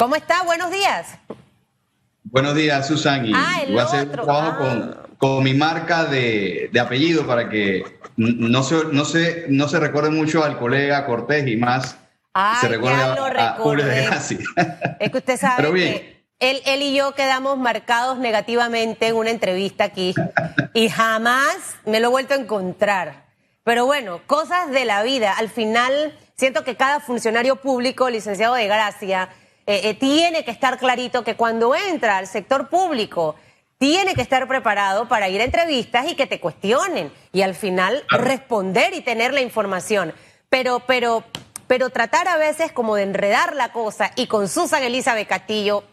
[0.00, 0.44] ¿Cómo está?
[0.44, 1.18] Buenos días.
[2.22, 3.26] Buenos días, Susan.
[3.26, 5.06] Y ah, voy a hacer un trabajo con, ah.
[5.18, 7.84] con, mi marca de, de, apellido para que
[8.16, 11.98] no se, no, se, no se recuerde mucho al colega Cortés y más
[12.62, 13.02] se recuerde
[13.38, 14.38] a, Julio de Gracia.
[15.00, 19.84] Es que usted sabe que él, él y yo quedamos marcados negativamente en una entrevista
[19.84, 20.14] aquí
[20.72, 23.26] y jamás me lo he vuelto a encontrar.
[23.64, 25.34] Pero bueno, cosas de la vida.
[25.36, 29.28] Al final, siento que cada funcionario público, licenciado de Gracia,
[29.70, 33.36] eh, eh, tiene que estar clarito que cuando entra al sector público,
[33.78, 38.02] tiene que estar preparado para ir a entrevistas y que te cuestionen y al final
[38.08, 40.12] responder y tener la información.
[40.48, 41.22] Pero, pero,
[41.68, 45.84] pero tratar a veces como de enredar la cosa y con Susan Elizabeth Castillo,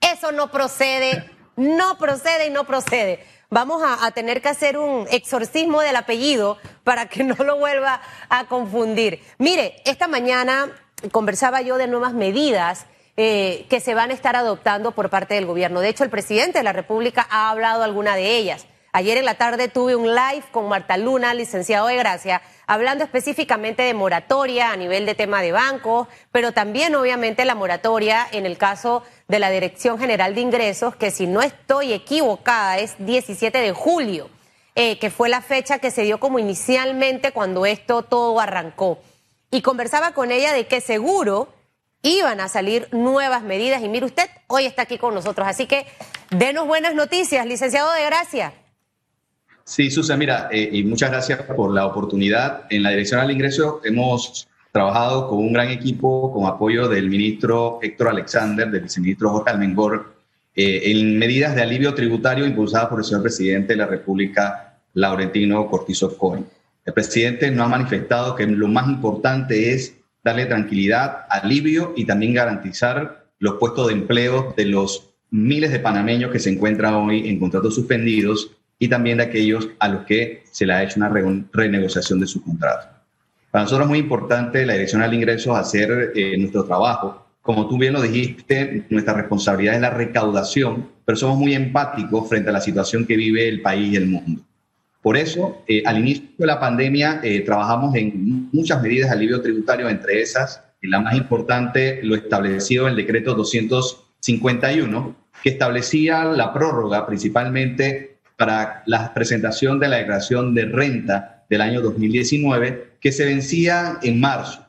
[0.00, 3.24] eso no procede, no procede y no procede.
[3.48, 8.00] Vamos a, a tener que hacer un exorcismo del apellido para que no lo vuelva
[8.28, 9.22] a confundir.
[9.38, 10.68] Mire, esta mañana
[11.12, 12.86] conversaba yo de nuevas medidas
[13.22, 15.80] eh, que se van a estar adoptando por parte del gobierno.
[15.80, 18.64] De hecho, el presidente de la República ha hablado alguna de ellas.
[18.92, 23.82] Ayer en la tarde tuve un live con Marta Luna, licenciado de Gracia, hablando específicamente
[23.82, 28.56] de moratoria a nivel de tema de bancos, pero también obviamente la moratoria en el
[28.56, 33.72] caso de la Dirección General de Ingresos, que si no estoy equivocada es 17 de
[33.74, 34.30] julio,
[34.76, 38.98] eh, que fue la fecha que se dio como inicialmente cuando esto todo arrancó.
[39.50, 41.59] Y conversaba con ella de que seguro
[42.02, 43.82] iban a salir nuevas medidas.
[43.82, 45.46] Y mire usted, hoy está aquí con nosotros.
[45.46, 45.86] Así que
[46.30, 48.52] denos buenas noticias, licenciado de Gracia.
[49.64, 52.64] Sí, Susan, mira, eh, y muchas gracias por la oportunidad.
[52.70, 57.78] En la Dirección al Ingreso hemos trabajado con un gran equipo con apoyo del ministro
[57.82, 60.14] Héctor Alexander, del viceministro Jorge Almengor,
[60.54, 65.68] eh, en medidas de alivio tributario impulsadas por el señor presidente de la República, Laurentino
[65.68, 66.46] Cortizo Cohen.
[66.84, 72.34] El presidente nos ha manifestado que lo más importante es darle tranquilidad, alivio y también
[72.34, 77.38] garantizar los puestos de empleo de los miles de panameños que se encuentran hoy en
[77.38, 81.08] contratos suspendidos y también de aquellos a los que se le ha hecho una
[81.52, 82.88] renegociación de su contrato.
[83.50, 87.26] Para nosotros es muy importante la Dirección al Ingreso hacer eh, nuestro trabajo.
[87.42, 92.50] Como tú bien lo dijiste, nuestra responsabilidad es la recaudación, pero somos muy empáticos frente
[92.50, 94.42] a la situación que vive el país y el mundo.
[95.02, 99.40] Por eso, eh, al inicio de la pandemia, eh, trabajamos en muchas medidas de alivio
[99.40, 106.52] tributario, entre esas, la más importante, lo establecido en el decreto 251, que establecía la
[106.52, 113.24] prórroga principalmente para la presentación de la declaración de renta del año 2019, que se
[113.24, 114.66] vencía en marzo.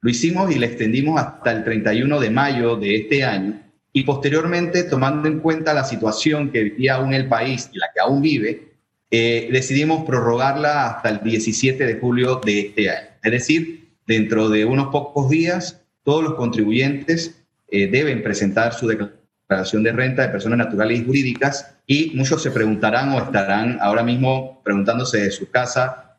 [0.00, 3.60] Lo hicimos y le extendimos hasta el 31 de mayo de este año
[3.92, 8.00] y posteriormente, tomando en cuenta la situación que vivía aún el país y la que
[8.00, 8.71] aún vive,
[9.14, 13.08] eh, decidimos prorrogarla hasta el 17 de julio de este año.
[13.22, 19.82] Es decir, dentro de unos pocos días, todos los contribuyentes eh, deben presentar su declaración
[19.82, 24.62] de renta de personas naturales y jurídicas y muchos se preguntarán o estarán ahora mismo
[24.64, 26.16] preguntándose de su casa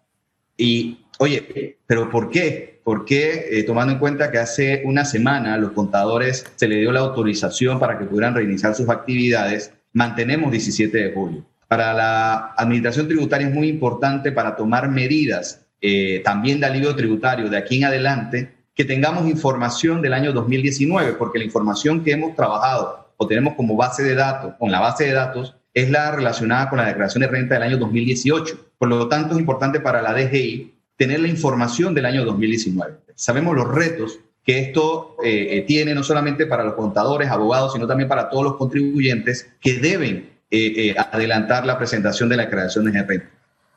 [0.56, 2.80] y, oye, pero ¿por qué?
[2.84, 6.92] ¿Por qué, eh, tomando en cuenta que hace una semana los contadores se le dio
[6.92, 11.53] la autorización para que pudieran reiniciar sus actividades, mantenemos 17 de julio?
[11.74, 17.50] Para la administración tributaria es muy importante para tomar medidas eh, también de alivio tributario
[17.50, 22.36] de aquí en adelante, que tengamos información del año 2019, porque la información que hemos
[22.36, 26.70] trabajado o tenemos como base de datos, con la base de datos, es la relacionada
[26.70, 28.56] con la declaración de renta del año 2018.
[28.78, 32.98] Por lo tanto, es importante para la DGI tener la información del año 2019.
[33.16, 37.88] Sabemos los retos que esto eh, eh, tiene no solamente para los contadores, abogados, sino
[37.88, 42.86] también para todos los contribuyentes que deben eh, eh, adelantar la presentación de la creación
[42.86, 43.28] de renta.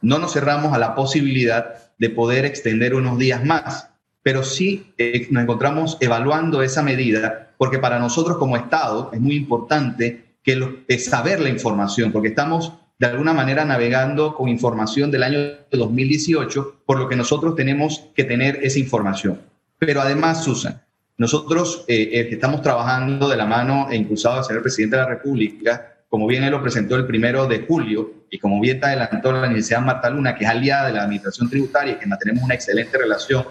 [0.02, 3.88] No nos cerramos a la posibilidad de poder extender unos días más,
[4.22, 9.36] pero sí eh, nos encontramos evaluando esa medida porque para nosotros como Estado es muy
[9.36, 15.38] importante que saber la información, porque estamos de alguna manera navegando con información del año
[15.70, 19.40] 2018, por lo que nosotros tenemos que tener esa información.
[19.78, 20.82] Pero además, Susan,
[21.16, 26.28] nosotros estamos trabajando de la mano e impulsado al señor presidente de la República como
[26.28, 29.82] bien él lo presentó el primero de julio y como bien te adelantó la Universidad
[29.82, 33.44] Marta Luna, que es aliada de la Administración Tributaria y que mantenemos una excelente relación,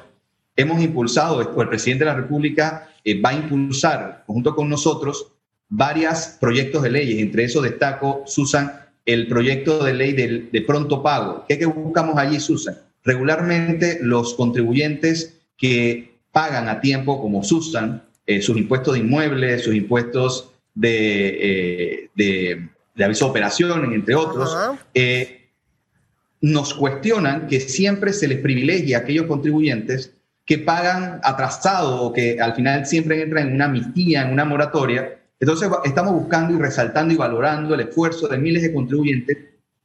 [0.56, 5.28] hemos impulsado, o el presidente de la República eh, va a impulsar, junto con nosotros,
[5.70, 7.22] varios proyectos de leyes.
[7.22, 11.46] Entre eso destaco, Susan, el proyecto de ley de, pronto pago.
[11.48, 12.76] ¿Qué, que buscamos allí, Susan?
[13.04, 19.76] Regularmente los contribuyentes que pagan a tiempo, como Susan, eh, sus impuestos de inmuebles, sus
[19.76, 20.50] impuestos
[20.81, 24.56] eh, de, de, aviso de operación, entre otros,
[24.94, 25.50] eh,
[26.42, 30.13] nos cuestionan que siempre se les privilegia a aquellos contribuyentes
[30.45, 35.19] que pagan atrasado o que al final siempre entran en una amnistía, en una moratoria.
[35.39, 39.38] Entonces estamos buscando y resaltando y valorando el esfuerzo de miles de contribuyentes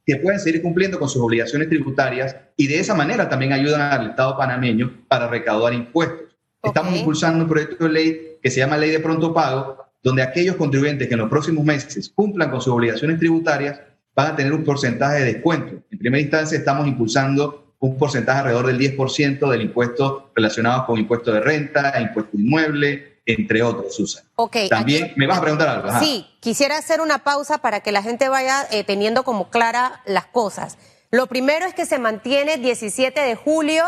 [0.05, 4.09] que pueden seguir cumpliendo con sus obligaciones tributarias y de esa manera también ayudan al
[4.11, 6.35] Estado panameño para recaudar impuestos.
[6.63, 10.55] Estamos impulsando un proyecto de ley que se llama Ley de Pronto Pago, donde aquellos
[10.55, 13.79] contribuyentes que en los próximos meses cumplan con sus obligaciones tributarias
[14.15, 15.83] van a tener un porcentaje de descuento.
[15.91, 21.31] En primera instancia estamos impulsando un porcentaje alrededor del 10% del impuesto relacionado con impuesto
[21.31, 24.23] de renta, impuesto inmueble, entre otros, Susan.
[24.35, 25.99] Okay, También, ¿me vas a preguntar algo?
[25.99, 30.25] Sí, quisiera hacer una pausa para que la gente vaya eh, teniendo como clara las
[30.25, 30.77] cosas.
[31.11, 33.83] Lo primero es que se mantiene 17 de julio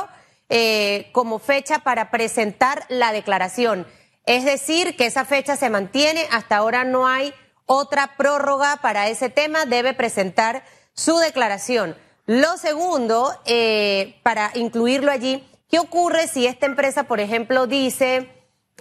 [0.49, 3.87] eh, como fecha para presentar la declaración.
[4.25, 7.33] Es decir, que esa fecha se mantiene, hasta ahora no hay
[7.65, 11.95] otra prórroga para ese tema, debe presentar su declaración.
[12.25, 18.29] Lo segundo, eh, para incluirlo allí, ¿qué ocurre si esta empresa, por ejemplo, dice,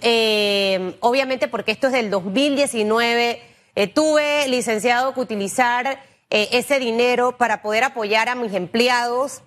[0.01, 3.41] eh, obviamente porque esto es del 2019,
[3.75, 9.43] eh, tuve licenciado que utilizar ese dinero para poder apoyar a mis empleados,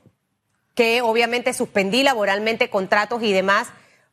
[0.76, 3.66] que obviamente suspendí laboralmente contratos y demás,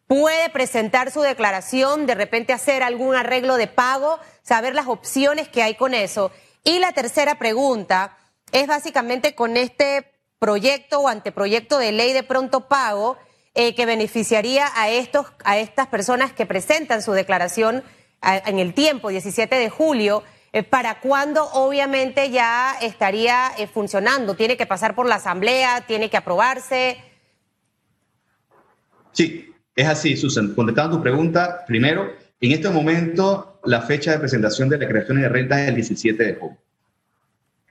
[0.07, 5.63] puede presentar su declaración, de repente hacer algún arreglo de pago, saber las opciones que
[5.63, 6.31] hay con eso.
[6.63, 8.17] Y la tercera pregunta
[8.51, 13.17] es básicamente con este proyecto o anteproyecto de ley de pronto pago
[13.55, 17.83] eh, que beneficiaría a, estos, a estas personas que presentan su declaración
[18.21, 20.23] en el tiempo, 17 de julio,
[20.53, 24.35] eh, para cuándo obviamente ya estaría eh, funcionando.
[24.35, 26.97] Tiene que pasar por la asamblea, tiene que aprobarse.
[29.11, 30.53] Sí, es así, Susan.
[30.53, 35.61] Contestando tu pregunta, primero, en este momento la fecha de presentación de declaraciones de renta
[35.61, 36.57] es el 17 de julio.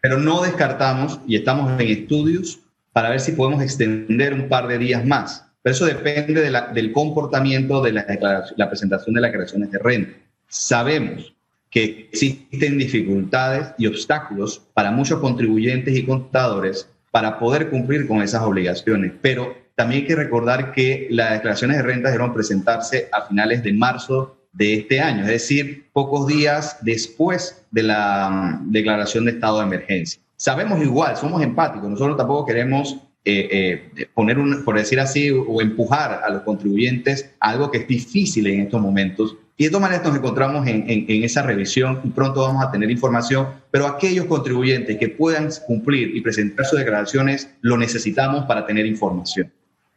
[0.00, 2.58] Pero no descartamos y estamos en estudios
[2.92, 5.46] para ver si podemos extender un par de días más.
[5.62, 10.18] Pero eso depende del comportamiento de la, la presentación de las declaraciones de renta.
[10.48, 11.32] Sabemos
[11.70, 18.42] que existen dificultades y obstáculos para muchos contribuyentes y contadores para poder cumplir con esas
[18.42, 23.64] obligaciones, pero también hay que recordar que las declaraciones de renta debieron presentarse a finales
[23.64, 29.32] de marzo de este año, es decir, pocos días después de la mm, declaración de
[29.32, 30.22] estado de emergencia.
[30.36, 35.60] Sabemos igual, somos empáticos, nosotros tampoco queremos eh, eh, poner, un, por decir así, o
[35.60, 39.36] empujar a los contribuyentes a algo que es difícil en estos momentos.
[39.56, 42.88] Y de todas maneras nos encontramos en, en, esa revisión y pronto vamos a tener
[42.88, 48.86] información, pero aquellos contribuyentes que puedan cumplir y presentar sus declaraciones, lo necesitamos para tener
[48.86, 49.50] información.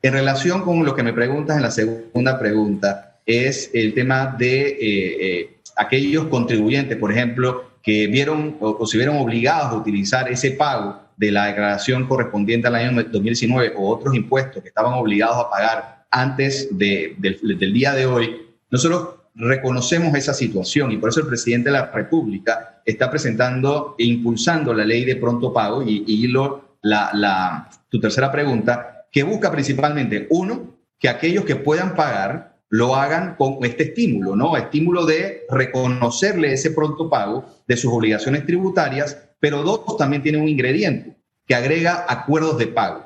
[0.05, 4.67] En relación con lo que me preguntas en la segunda pregunta, es el tema de
[4.67, 10.51] eh, eh, aquellos contribuyentes, por ejemplo, que vieron o, se vieron obligados a utilizar ese
[10.51, 15.49] pago de la declaración correspondiente al año 2019 o otros impuestos que estaban obligados a
[15.49, 21.69] pagar antes del, día de hoy, nosotros reconocemos esa situación y por eso el presidente
[21.69, 26.77] de la República está presentando e impulsando la ley de pronto pago y, y lo,
[26.83, 32.97] la, la, tu tercera pregunta que busca principalmente, uno, que aquellos que puedan pagar lo
[32.97, 34.57] hagan con este estímulo, ¿no?
[34.57, 40.49] Estímulo de reconocerle ese pronto pago de sus obligaciones tributarias, pero dos, también tiene un
[40.49, 41.15] ingrediente
[41.47, 43.05] que agrega acuerdos de pago.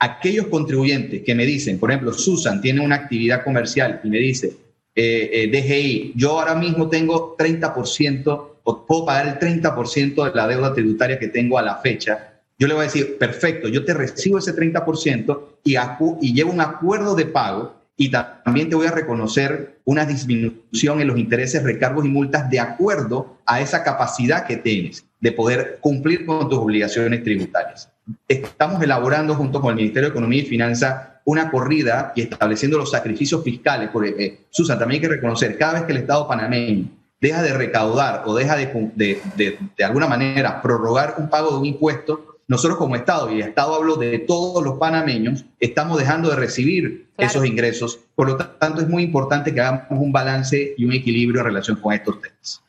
[0.00, 4.56] Aquellos contribuyentes que me dicen, por ejemplo, Susan tiene una actividad comercial y me dice,
[4.92, 10.48] eh, eh DGI, yo ahora mismo tengo 30% o puedo pagar el 30% de la
[10.48, 13.94] deuda tributaria que tengo a la fecha, yo le voy a decir, perfecto, yo te
[13.94, 15.76] recibo ese 30% y,
[16.20, 21.08] y llevo un acuerdo de pago y también te voy a reconocer una disminución en
[21.08, 26.24] los intereses, recargos y multas de acuerdo a esa capacidad que tienes de poder cumplir
[26.24, 27.90] con tus obligaciones tributarias.
[28.28, 32.90] Estamos elaborando junto con el Ministerio de Economía y Finanzas una corrida y estableciendo los
[32.90, 33.90] sacrificios fiscales.
[33.92, 36.86] Porque, eh, Susan, también hay que reconocer, cada vez que el Estado panameño
[37.20, 41.58] deja de recaudar o deja de, de, de, de alguna manera prorrogar un pago de
[41.58, 46.30] un impuesto, nosotros como Estado, y el Estado hablo de todos los panameños, estamos dejando
[46.30, 47.98] de recibir esos ingresos.
[48.14, 51.76] Por lo tanto, es muy importante que hagamos un balance y un equilibrio en relación
[51.76, 52.62] con estos temas.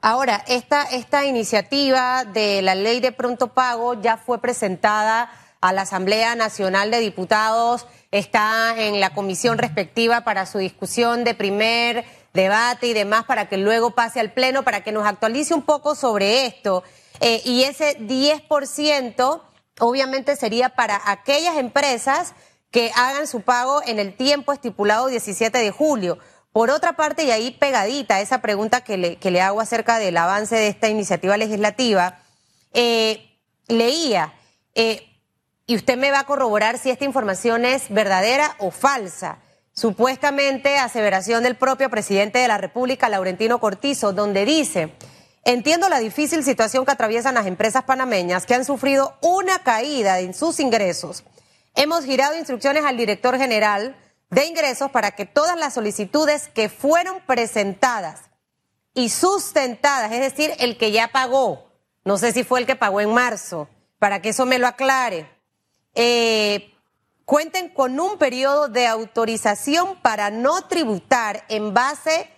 [0.00, 5.82] Ahora, esta, esta iniciativa de la ley de pronto pago ya fue presentada a la
[5.82, 12.86] Asamblea Nacional de Diputados, está en la comisión respectiva para su discusión de primer debate
[12.86, 16.46] y demás para que luego pase al Pleno, para que nos actualice un poco sobre
[16.46, 16.84] esto.
[17.20, 19.42] Eh, y ese 10%
[19.80, 22.34] obviamente sería para aquellas empresas
[22.70, 26.18] que hagan su pago en el tiempo estipulado 17 de julio.
[26.52, 30.16] Por otra parte, y ahí pegadita esa pregunta que le, que le hago acerca del
[30.16, 32.18] avance de esta iniciativa legislativa,
[32.72, 34.34] eh, leía,
[34.74, 35.06] eh,
[35.66, 39.38] y usted me va a corroborar si esta información es verdadera o falsa,
[39.72, 44.94] supuestamente aseveración del propio presidente de la República, Laurentino Cortizo, donde dice,
[45.46, 50.34] entiendo la difícil situación que atraviesan las empresas panameñas que han sufrido una caída en
[50.34, 51.22] sus ingresos.
[51.76, 53.96] Hemos girado instrucciones al director general
[54.28, 58.22] de ingresos para que todas las solicitudes que fueron presentadas
[58.92, 61.70] y sustentadas, es decir, el que ya pagó,
[62.04, 63.68] no sé si fue el que pagó en marzo,
[64.00, 65.30] para que eso me lo aclare,
[65.94, 66.74] eh,
[67.24, 72.28] cuenten con un periodo de autorización para no tributar en base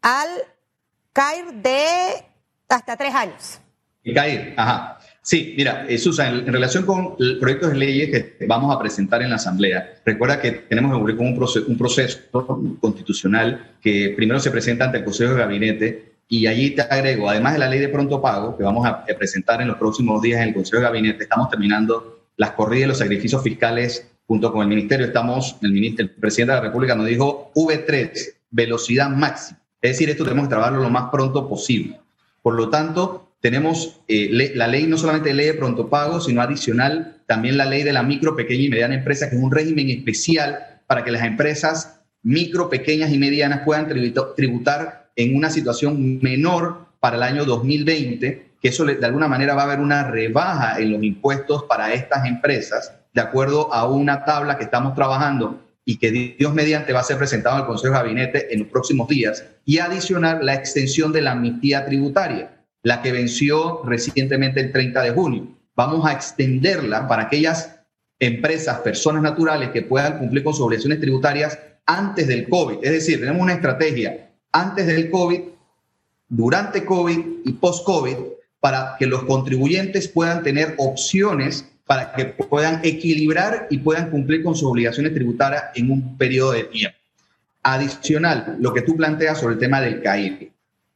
[0.00, 0.28] al
[1.12, 2.24] CAIR de
[2.68, 3.60] hasta tres años.
[4.02, 4.98] El CAIR, ajá.
[5.20, 9.30] Sí, mira, eh, Susan, en, relación con proyectos de leyes que vamos a presentar en
[9.30, 12.18] la Asamblea, recuerda que tenemos que cumplir con un proceso, un proceso
[12.80, 17.54] constitucional que primero se presenta ante el Consejo de Gabinete y allí te agrego, además
[17.54, 20.48] de la ley de pronto pago que vamos a presentar en los próximos días en
[20.48, 24.68] el Consejo de Gabinete, estamos terminando las corridas y los sacrificios fiscales junto con el
[24.68, 25.06] Ministerio.
[25.06, 29.60] Estamos, el, ministro, el presidente de la República nos dijo V3, velocidad máxima.
[29.80, 32.00] Es decir, esto tenemos que trabajarlo lo más pronto posible.
[32.46, 37.16] Por lo tanto, tenemos eh, la ley no solamente ley de pronto pago, sino adicional
[37.26, 40.80] también la ley de la micro, pequeña y mediana empresa, que es un régimen especial
[40.86, 43.88] para que las empresas micro, pequeñas y medianas puedan
[44.36, 49.62] tributar en una situación menor para el año 2020, que eso de alguna manera va
[49.62, 54.56] a haber una rebaja en los impuestos para estas empresas, de acuerdo a una tabla
[54.56, 58.52] que estamos trabajando y que Dios mediante va a ser presentado al Consejo de Gabinete
[58.52, 63.82] en los próximos días, y adicionar la extensión de la amnistía tributaria la que venció
[63.84, 65.48] recientemente el 30 de junio.
[65.74, 67.80] Vamos a extenderla para aquellas
[68.20, 72.78] empresas, personas naturales que puedan cumplir con sus obligaciones tributarias antes del COVID.
[72.82, 75.40] Es decir, tenemos una estrategia antes del COVID,
[76.28, 78.16] durante COVID y post-COVID
[78.60, 84.54] para que los contribuyentes puedan tener opciones para que puedan equilibrar y puedan cumplir con
[84.54, 86.98] sus obligaciones tributarias en un periodo de tiempo.
[87.62, 90.50] Adicional, lo que tú planteas sobre el tema del CAIR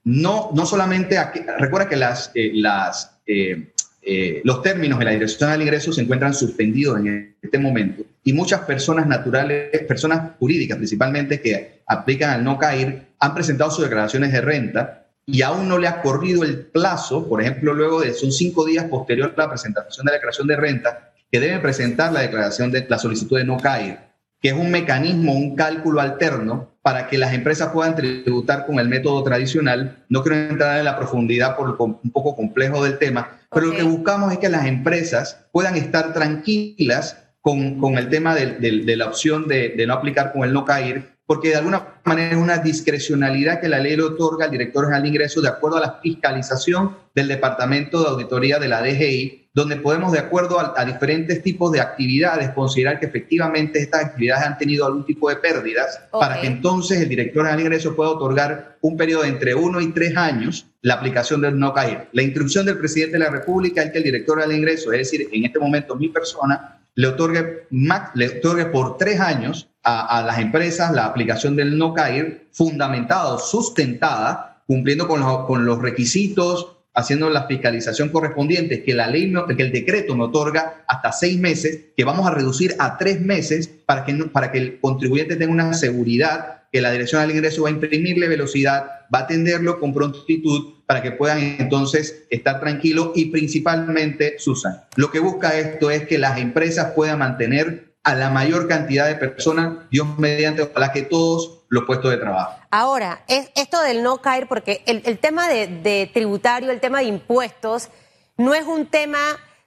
[0.04, 1.16] no, no solamente,
[1.58, 6.00] recuerda que las, eh, las, eh, eh, los términos de la Dirección del Ingreso se
[6.00, 12.44] encuentran suspendidos en este momento y muchas personas naturales, personas jurídicas principalmente que aplican al
[12.44, 14.99] no caer, han presentado sus declaraciones de renta
[15.32, 18.84] y aún no le ha corrido el plazo, por ejemplo, luego de, son cinco días
[18.86, 22.86] posterior a la presentación de la declaración de renta, que deben presentar la declaración de
[22.88, 24.10] la solicitud de no caer
[24.40, 28.88] que es un mecanismo, un cálculo alterno para que las empresas puedan tributar con el
[28.88, 30.04] método tradicional.
[30.08, 33.82] No quiero entrar en la profundidad por un poco complejo del tema, pero lo que
[33.82, 39.06] buscamos es que las empresas puedan estar tranquilas con, con el tema de, de, la
[39.06, 42.58] opción de, de, no aplicar con el no caer, porque de alguna manera es una
[42.58, 46.00] discrecionalidad que la ley le otorga al director general de ingresos de acuerdo a la
[46.02, 51.70] fiscalización del Departamento de Auditoría de la DGI donde podemos, de acuerdo a, diferentes tipos
[51.70, 56.48] de actividades, considerar que efectivamente estas actividades han tenido algún tipo de pérdidas, para que
[56.48, 60.66] entonces el director de ingreso pueda otorgar un periodo de entre uno y tres años
[60.82, 62.08] la aplicación del no caer.
[62.10, 65.28] La instrucción del presidente de la República es que el director del ingreso, es decir,
[65.30, 67.68] en este momento mi persona, le otorgue,
[68.14, 74.62] le otorgue por tres años a, las empresas la aplicación del no caer fundamentado, sustentada,
[74.66, 79.72] cumpliendo con los, con los requisitos haciendo la fiscalización correspondiente, que la ley, que el
[79.72, 84.14] decreto me otorga hasta seis meses, que vamos a reducir a tres meses para que,
[84.14, 88.28] para que el contribuyente tenga una seguridad que la dirección del ingreso va a imprimirle
[88.28, 94.82] velocidad, va a atenderlo con prontitud para que puedan entonces estar tranquilos y principalmente, Susan,
[94.96, 99.16] lo que busca esto es que las empresas puedan mantener a la mayor cantidad de
[99.16, 102.58] personas, Dios mediante, ojalá que todos los puestos de trabajo.
[102.70, 107.88] Ahora, es esto del no caer, porque el, tema de, tributario, el tema de impuestos,
[108.36, 109.18] no es un tema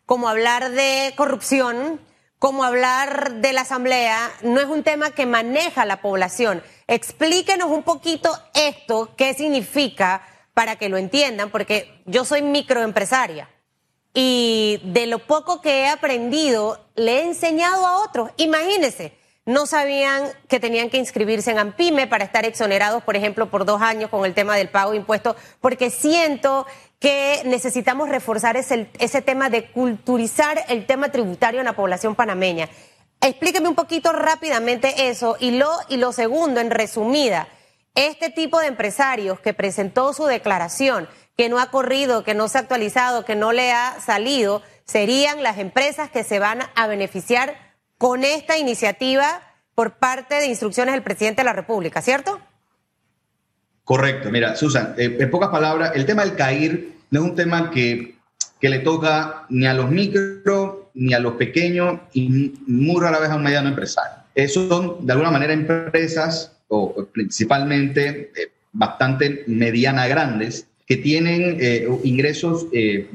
[0.05, 2.01] como hablar de corrupción,
[2.39, 6.61] como hablar de la asamblea, no es un tema que maneja la población.
[6.87, 10.23] Explíquenos un poquito esto, qué significa
[10.53, 13.47] para que lo entiendan, porque yo soy microempresaria
[14.13, 18.29] y de lo poco que he aprendido, le he enseñado a otros.
[18.37, 19.13] Imagínense,
[19.45, 23.81] no sabían que tenían que inscribirse en AMPIME para estar exonerados, por ejemplo, por dos
[23.81, 26.65] años con el tema del pago de impuestos, porque siento
[26.99, 32.69] que necesitamos reforzar ese, ese tema de culturizar el tema tributario en la población panameña.
[33.19, 37.47] Explíqueme un poquito rápidamente eso y lo, y lo segundo, en resumida,
[37.95, 41.07] este tipo de empresarios que presentó su declaración,
[41.37, 45.43] que no ha corrido, que no se ha actualizado, que no le ha salido, serían
[45.43, 47.55] las empresas que se van a beneficiar
[47.97, 49.41] con esta iniciativa
[49.75, 52.39] por parte de instrucciones del presidente de la República, ¿cierto?
[53.83, 54.29] Correcto.
[54.29, 58.15] Mira, Susan, eh, en pocas palabras, el tema del CAIR no es un tema que,
[58.59, 63.29] que le toca ni a los micro ni a los pequeños y muy rara vez
[63.29, 64.23] a un mediano empresario.
[64.47, 72.67] son de alguna manera empresas, o principalmente eh, bastante mediana grandes, que tienen eh, ingresos
[72.73, 73.09] eh,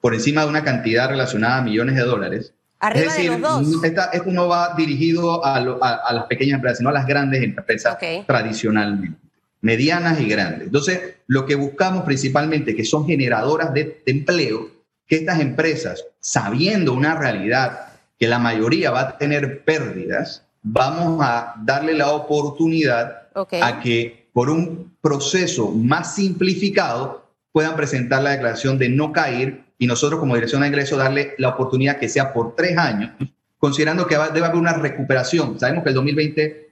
[0.00, 2.54] por encima de una cantidad relacionada a millones de dólares.
[2.80, 3.84] Arriba es decir, de los dos.
[4.12, 9.18] esto no va dirigido a, las pequeñas empresas, sino a las grandes empresas tradicionalmente,
[9.60, 10.68] medianas y grandes.
[10.68, 14.70] Entonces, lo que buscamos principalmente, que son generadoras de empleo,
[15.08, 21.54] que estas empresas, sabiendo una realidad que la mayoría va a tener pérdidas, vamos a
[21.62, 28.88] darle la oportunidad a que por un proceso más simplificado puedan presentar la declaración de
[28.88, 32.76] no caer y nosotros como dirección de ingreso darle la oportunidad que sea por tres
[32.76, 33.12] años,
[33.58, 35.58] considerando que debe haber una recuperación.
[35.58, 36.70] Sabemos que el 2020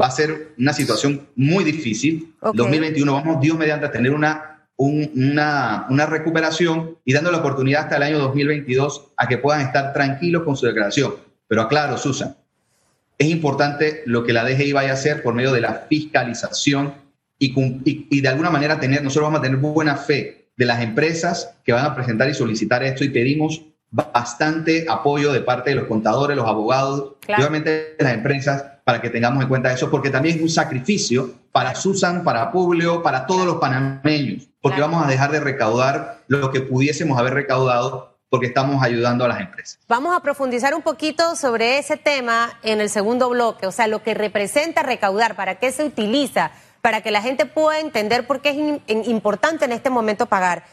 [0.00, 2.34] va a ser una situación muy difícil.
[2.40, 2.56] Okay.
[2.58, 7.96] 2021 vamos, Dios mediante, a tener una una, una, recuperación y dando la oportunidad hasta
[7.96, 11.14] el año 2022 a que puedan estar tranquilos con su declaración.
[11.46, 12.36] Pero aclaro, Susan,
[13.18, 16.94] es importante lo que la DGI vaya a hacer por medio de la fiscalización
[17.38, 17.54] y,
[18.10, 21.72] y, de alguna manera tener, nosotros vamos a tener buena fe de las empresas que
[21.72, 26.36] van a presentar y solicitar esto y pedimos bastante apoyo de parte de los contadores,
[26.36, 30.36] los abogados y obviamente de las empresas para que tengamos en cuenta eso, porque también
[30.36, 35.30] es un sacrificio para Susan, para Publio, para todos los panameños, porque vamos a dejar
[35.30, 39.78] de recaudar lo que pudiésemos haber recaudado porque estamos ayudando a las empresas.
[39.88, 44.02] Vamos a profundizar un poquito sobre ese tema en el segundo bloque, o sea, lo
[44.02, 46.50] que representa recaudar, para qué se utiliza,
[46.82, 50.64] para que la gente pueda entender por qué es importante en este momento pagar.